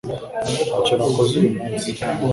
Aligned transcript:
Ntacyo 0.67 0.93
nakoze 0.95 1.33
uyu 1.39 1.51
munsi 1.57 1.89